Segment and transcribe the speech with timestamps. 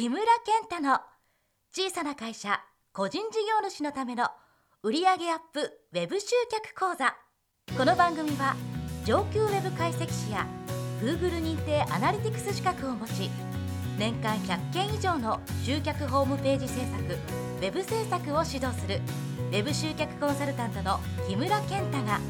[0.00, 0.98] 木村健太の
[1.74, 2.58] 小さな会社
[2.94, 4.28] 個人事業主のための
[4.82, 5.16] 売上アッ
[5.52, 5.60] プ
[5.92, 7.14] ウェブ集客講座。
[7.76, 8.56] この番組は
[9.04, 10.46] 上級ウェブ解析士や
[11.02, 13.28] Google 認定アナリティクス資格を持ち
[13.98, 19.02] 年間100件以上の集客ホームページ制作ウェブ制作を指導する
[19.50, 22.20] ウェブ集客コンサルタントの木村健太が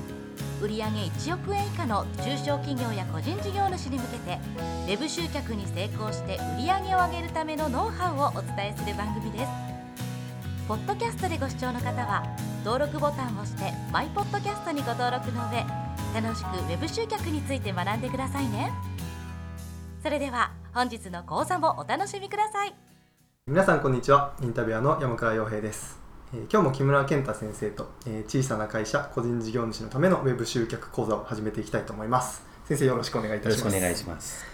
[0.60, 4.38] 売上1億円以下の中小企業や個人事業主に向けて
[4.86, 9.46] ウェブ集客に成功して売上を上げるためのノウハウをお伝えする番組です。
[10.68, 12.24] ポッドキャストでご視聴の方は
[12.64, 15.64] 登録ボタンを押してマイポッドキャストにご登録の上
[16.14, 18.70] 楽しくウェブ集客について学んでくださいね。
[20.02, 22.74] それでは本日の講座もお楽しみください。
[23.46, 24.34] 皆さんこんにちは。
[24.42, 25.98] インタビュアーの山倉洋平です、
[26.32, 32.42] えー今日も木村健太先生と、えー小さな会社個人事業主のためのウェブ集客講座を始めていきたいと思います。
[32.66, 33.58] 先生よろしくお願いいたします。
[33.58, 34.46] よろしくお願いします。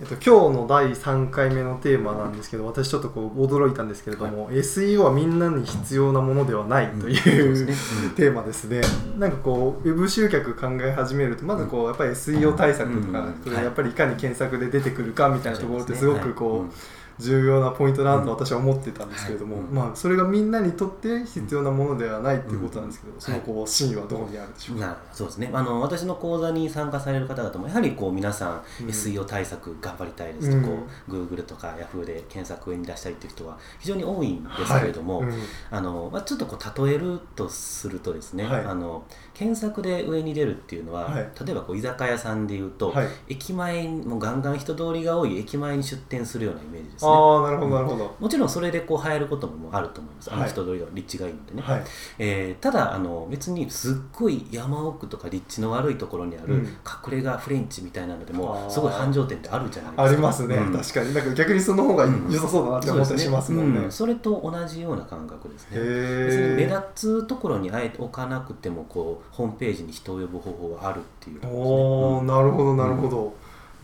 [0.00, 8.82] えっと、今日の第3回目のテーマなんですけど私ちょっとこう驚いたんですけれども、SEO はみんなに必要なものではないという、そうですねテーマですね。
[9.18, 13.54] なんかこうウェブ集客考え始めるとまずこうやっぱり SEO 対策とか、うん。
[13.54, 16.70] やっぱりいかに検索で出てくるかみたいなところってすごくこう、はい
[17.18, 19.74] 重要なポイントだなと私は思ってたんですけれども、うん。
[19.74, 23.20] まあ、それがみんなにとって必要なものではないっていうことなんですけど、ん。
[23.20, 25.50] そのこう真意はどこにあるでしょうか、そうですね。
[25.52, 28.88] あの私の講座に参加される方々もやはりこう皆さん、うん。
[28.88, 30.64] SEO 対策頑張りたいですと、うん。
[30.64, 35.42] こう Google とか Yahoo で検索上に出したりという人は非常に多いんですけれども、はいうん。
[35.70, 38.64] あのまあ、ちょっとこう例えるとするとですね、はい。
[38.64, 39.04] あの
[39.34, 41.30] 検索で上に出るっていうのは、はい。
[41.44, 43.06] 例えばこう居酒屋さんでいうと、はい。
[43.28, 47.12] 駅前にもうガンガン人通りが多い駅前に出店するようなイメージですね。
[47.12, 50.30] ああなるほどなるほど、もちろんそれでこう流行ることもあると思います。
[50.32, 51.62] あのはい人通りが立地がいいのでね。
[51.62, 51.84] はい。
[52.18, 56.60] えーただあの別にすっごい山奥とか立地の悪いところにあるうん。
[56.60, 60.02] 隠れ家フレンチみたいなのでもすごい繁盛店ってあるじゃないですか。
[60.04, 60.72] ありますね、うん。
[60.72, 61.14] 確かに。
[61.14, 65.78] なんか逆にその方が良さそうだなって思ったりしますもんね,、うんそれと同じような感覚ですね。
[65.78, 71.48] 目え立つところにあえて置かなくてもこうホームページに人を呼ぶ方法はあるっていうね。
[71.52, 72.26] おおうん。
[72.26, 73.34] なるほどなるほど、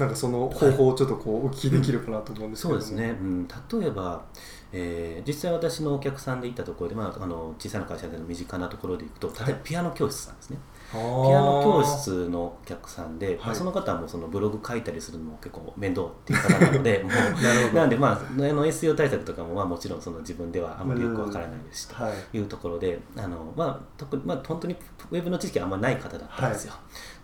[0.01, 4.25] なんかその方法をちょっとこうお聞きできるかなと思うんですけども、そうですね、うん、例えば、
[4.73, 10.57] えー実際私のお客さんで行ったところで、まあ、あの小さな会社での身近なところで行くと例えばピアノ教室さんですね、
[10.93, 17.11] ピピアノ教室のお客さんで、まあはいその方はもうそのブログ書いたりするのも結構面倒っていう方なので も
[17.73, 24.77] うなんでまああの SEO 対策とかもまあもちろんその自分ではあまりよくわからないですしとはいいうところであの、まあ特にまあ、本当に
[25.11, 26.75] ウェブの知識はあんまない方だったんですよ、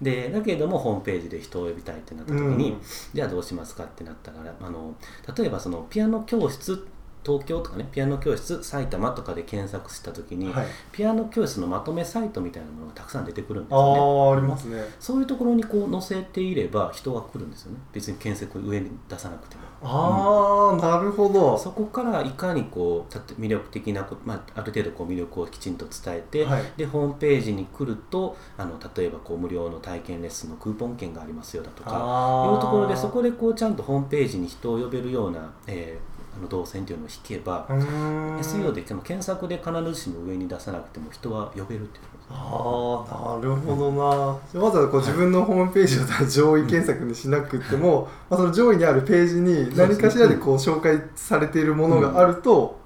[0.00, 2.80] でだけれどもホームページで人を呼びたいってなった時に、うん。
[3.12, 4.94] じゃあどうしますかってなったらあの
[5.36, 6.86] 例えばそのピアノ教室
[7.26, 10.66] 東京とかねピアノ教室埼玉とかで検索した時に、はい。
[10.92, 14.00] ピアノ教室のまとめサイトみたいなものがたくさん出てくるんですあよね。
[14.30, 14.84] あありますね。
[15.00, 17.78] そういうところにこう載せていれば人が来るんですよね。
[17.92, 19.62] 別に検索上に出さなくても。
[19.82, 21.58] ああ、なるほど。
[21.58, 26.62] そこからいかにこう魅力的なこ、まあ、ある程度こう魅力をきちんと伝えて、はい。
[26.76, 52.80] でホームページに来るとあの例えばこう無料の体験レッスンのクーポン券がありますよだとかあいうところでそこでこうちゃんとホームページに人を呼べるような、えーあの動線というのを引けば、SEO でその検索で必ずしも上に出さなくても人は呼べるっていうああなるほどな、じゃあわざわざこう自分のホームページを上位検索にしなくても、まあ、その上位にあるページに何かしらでこう紹介されているものがあると、こ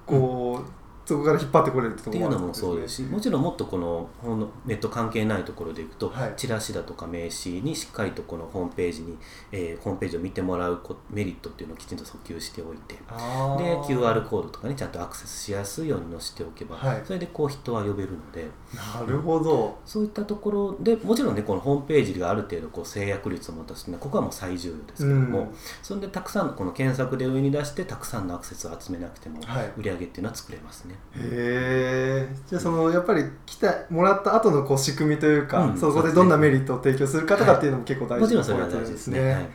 [1.11, 2.67] そこから引っ張ってこれるってとっていうのもころもあるんですね。
[2.69, 6.33] そうですしもちろんもっとこのほんのネット関係ないところでいくと、はい。
[6.37, 9.17] チラシだとか名刺にしっかりとこのホームページに、
[9.51, 12.95] えーホームページを見てもらうこメリットっていうのをきちんと訴求しておいて。
[13.09, 17.01] あでー QR コードとかねちゃんとアクセスしやすいように載せておけば、はい。
[17.03, 18.49] それでこう人は呼べるので。
[18.73, 19.77] なるほど。
[19.85, 25.55] そういったところでもちろんねこのホームページがある程度こう制約率を持たせて、ね、ここはもう最重要ですけども、うん。
[25.83, 29.73] それでたくさんのこの検索で上に出してたくさんのアクセスを集めなくてもはい。
[29.77, 30.95] 売り上げっていうのは作れますね。
[31.17, 39.19] へえじゃあそのやっぱり来てもらった後のこう仕組みというか、うんそこでどんなメリットを提供するかとかっていうのも結構大事なポインれは大事ですね。
[39.19, 39.33] ね。
[39.33, 39.49] はい。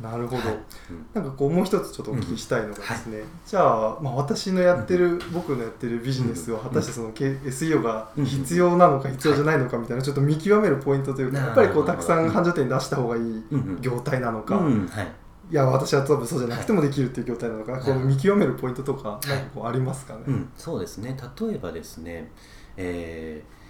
[0.00, 0.56] なるほど、はい。
[0.90, 13.42] うんなんかこうもう一つちょっとお聞きしたいのがですね、じゃあ、まあ、私のやってる、僕のやってるビジネスを果たしてその、K- SEO が必要なのか必要じゃないのかみたいなちょっと見極めるポイントというか、はいやっぱりこうたくさん繁盛店に出した方がいいうん。
[13.50, 13.78] うん。
[13.80, 14.86] 業態なのか、うん。
[14.88, 15.08] はい
[15.50, 21.16] いや私は多分そうじゃなくてもできるっていう業態なのか、こう見極めるポイントとかなんかこうありますかね、うん、そうですね。
[21.38, 22.30] 例えばですね、
[22.76, 23.62] えー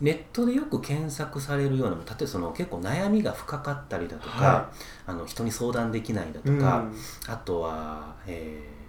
[0.00, 4.72] ネットでよく検索されるような例えばその結構悩みが深かったりだとか、は
[5.06, 6.60] あの人に相談できないだとうん。
[6.60, 6.84] か、
[7.28, 8.83] あとは、えー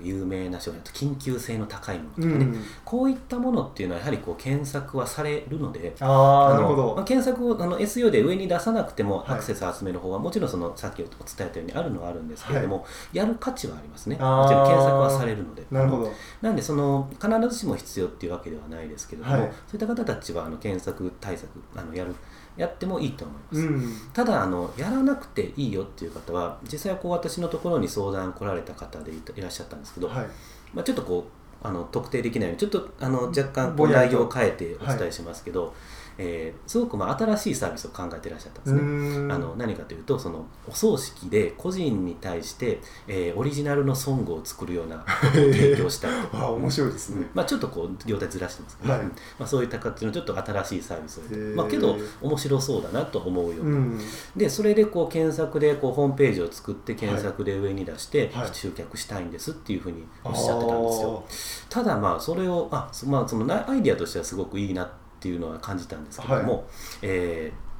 [0.00, 2.64] 有名な商品だと緊急性の高いものとかね、うん。
[2.84, 9.30] こういったものっていうのはやはりこう検索はされるのでああなるほのま検索をあの SEO で上に出さなくてもはい。
[9.32, 14.16] アクセスを集める方はもちろんそのさっきお伝えたようにあるのはあるんですけれども、やる価値はありますね。
[14.16, 15.64] もちろん検索はされるので。
[15.70, 16.12] なるほど。
[16.42, 19.42] なんでその必ずしも必要っていうわけではないですけれども、はい。
[19.42, 22.14] そういった方たちはあの検索対策あのやる
[22.56, 23.94] やってもいいと思います、うん。
[24.12, 30.26] ただあのやらなくていいよっていう方は実際はこう私のところに相談来られた方でいらっしゃったんですけど、はい。
[30.74, 35.74] まあ、ちょっとこうあの特定できないようにちょっとあの若干内容を変えてお伝えしますけど、
[36.18, 39.26] えーすごくまあ新しいサービスを考えていらっしゃったんですね。
[39.26, 39.32] ん。
[39.32, 46.38] あの何かというとそのお葬式で個人に対して、えーオリジナルのソングを作るようなことを提供したりとか。
[46.46, 47.30] あ面白いですね。
[47.34, 49.02] まあ、ちょっとこう業態ずらしてますけど、はい。
[49.02, 49.14] うんま
[49.44, 54.00] あ、そういった形のちょっと新しいサービスをまあ、けど面白そうだなと思うような、うん。
[54.36, 58.50] でそれでこう検索でこうホームページを作って検索で上に出してはい。
[58.52, 61.24] 集客したいんですっていうふうにおっしゃってたんですよ、
[61.68, 66.62] ただまあそれをあ、そまあ、そのなアイデアとしてはすごくいいなっていうのは感じたんですけども、は
[67.02, 67.70] えー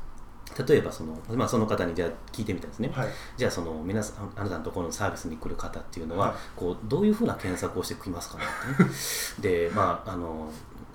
[0.67, 3.09] 例えばその,、まあ、その方にじゃあ聞いてみたんですね、はい。
[3.37, 6.37] じゃあその皆さんあなたのところのサービスに来る方っていうのは、はい。
[6.57, 8.45] こうどういうふうな検索をしてきますかね
[8.75, 8.91] ってね。
[9.69, 10.51] でまああの、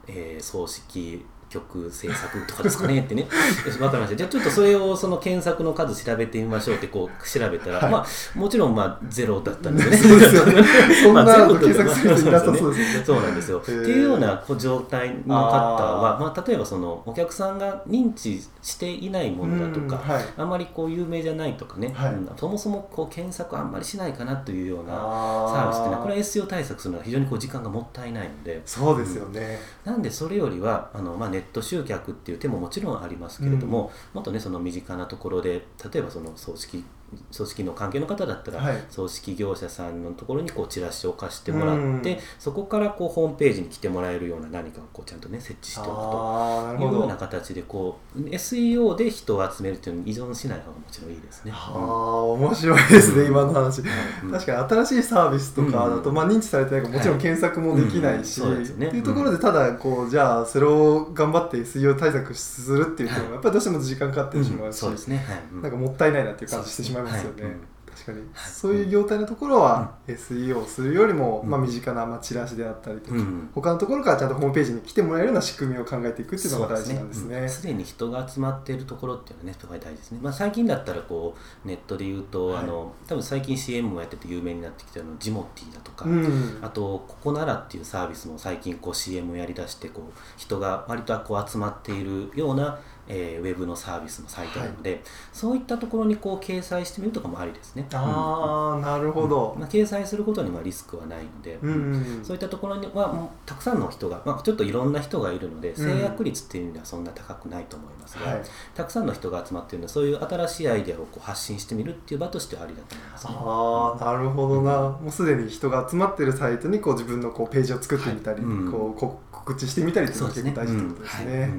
[0.08, 3.28] えー葬式曲制作とかですかねってね。
[3.78, 4.16] 分かりました。
[4.16, 7.92] じゃあちょっとそれをその検索の数調べてみましょうってこう調べたら、はい。
[7.92, 9.98] まあもちろんまあゼロだったんですよね。
[9.98, 10.64] そうですよね。
[11.04, 13.06] そんな検索する人いなさそうですよね。
[13.06, 13.58] そうなんですよ。
[13.60, 20.26] っていうような状態の方はまあ、例えばそのお客さんが認知していないものだとか、うんはい。
[20.38, 22.14] あんまりこう有名じゃないとかね、はい。
[22.14, 25.68] うんそもそもこう検索あんまりしないかなというようなサあー。
[25.70, 28.62] ビスってのはこれはー SEO 対策するのは非常にこう時間がもったいないので。
[28.66, 29.60] そうですよね。
[29.84, 36.84] なんでそれよりはあの、まあ、ネット集客っていう手ももちろんありますけれども、もっとねその身近なところで例えばその葬式
[37.32, 38.84] 葬式の関係の方だったら、はい。
[38.90, 42.18] 葬式業者さんのところにこうチラシを貸してもらって、うん。
[42.40, 46.86] そこからこうホームページに来てもらえるような何かをこうちゃんとね設置しておくと。
[46.86, 51.52] いうような形でこう SEO で人を集めるというのに依存しない方がもちろんいいですね。
[51.54, 53.28] ああ面白いですね、うん。
[53.28, 54.32] 今の話、うん。
[54.32, 56.16] 確かに新しいサービスとかだと、うん。
[56.16, 58.88] まあ、認知されてないからもちろん検索もできないし、はいうんね。
[58.88, 65.18] っていうところでただこうじゃあそれを頑張って SEO 対策するっていうのもやっぱりどうしても時間かかってしまうし、そうですね。
[65.18, 65.42] はい。
[65.54, 65.62] うん。
[65.62, 67.44] なんかもったいないなっていう感じしてしまいますよね。
[67.44, 67.52] はい。
[67.54, 67.60] うん。
[67.96, 68.28] 確かに、はい。
[68.36, 71.50] そういう業態のところは SEO をするよりも、うん。
[71.50, 73.50] まあ、身近な、まあ、チラシであったりとか、うん。
[73.56, 77.38] 他のところからちゃんとホームページに来てもらえるような仕組みを考えていくっていうのが大事なんですね。
[77.40, 77.50] うん。
[77.50, 80.20] すでに人が集まっているところっていうのはね、すごい大事ですね。
[80.22, 82.64] まあ、最近だったらこうネットで言うと、はい。
[82.64, 86.60] あの多分最近 CM もやってて有名になってきたのジモティーだとか、うん。
[86.62, 97.88] あとここならっていうサービスも最近こう CM をやりだしてこう人が割とこう集まっているような、えーウェブのサービスのサイトなので、そういったところにこう掲載してみるとかもありですね。
[97.94, 99.56] ああなるうんほど。
[99.58, 101.74] まあ、掲載することにはリスクはないので、うんう
[102.22, 108.42] んそういったところにはもうたくさんの人が、まあ、ちょっといろんな人がいるのでん制約率っていう意味ではそんな高くないと思いますが、はい
[108.74, 113.34] たくさんの人が集まっているのでそういう新しいアイデアをこう発信してみるっていう場としてはありだと思いますね。
[113.38, 120.28] ああなるほどな、もうすでに人が集まってるサイトにこう自分のこうページを作ってみたり、はいうんこうこ告知してみたりっていうの。
[120.28, 121.54] が結構大事ってことですね。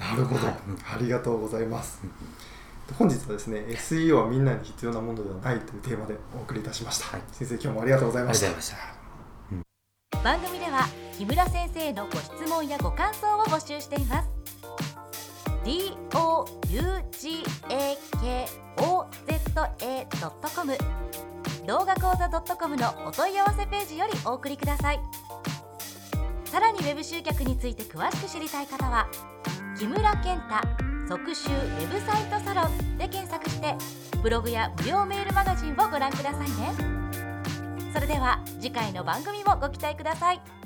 [0.00, 0.56] なるほど、はい
[0.94, 2.00] ありがとうございます。
[2.02, 2.10] うん
[2.98, 7.06] 本日はですね SEO はみんなに必要なものではないというテーマでお送りいたしました。
[7.06, 8.46] はい先生今日もありがとうございあました。
[8.48, 9.00] りがとうございました。
[10.22, 14.28] 番組では木村先生のご質問やご感想を募集しています
[15.64, 16.80] d o u
[17.12, 18.46] g a k
[18.78, 19.40] o z
[19.86, 20.06] a
[20.54, 20.76] .com
[21.66, 25.00] 動画講座 .com のお問い合わせページよりお送りください
[26.44, 29.08] さらにウェブ集客について詳しく知りたい方は
[29.80, 30.60] 木村健太
[31.08, 33.74] 即集ウェブサイトサロンで検索して
[34.22, 36.74] ブログや無料メールマガジンをご覧くださいね。
[37.94, 40.59] それでは次回の番組もご期待ください。